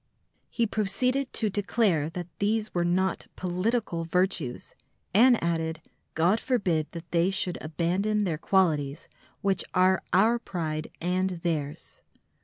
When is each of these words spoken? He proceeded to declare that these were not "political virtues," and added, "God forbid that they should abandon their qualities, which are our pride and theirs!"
He 0.49 0.65
proceeded 0.65 1.31
to 1.33 1.51
declare 1.51 2.09
that 2.09 2.25
these 2.39 2.73
were 2.73 2.83
not 2.83 3.27
"political 3.35 4.03
virtues," 4.03 4.73
and 5.13 5.37
added, 5.43 5.79
"God 6.15 6.39
forbid 6.39 6.87
that 6.93 7.11
they 7.11 7.29
should 7.29 7.59
abandon 7.61 8.23
their 8.23 8.39
qualities, 8.39 9.07
which 9.41 9.63
are 9.75 10.01
our 10.11 10.39
pride 10.39 10.89
and 10.99 11.29
theirs!" 11.43 12.01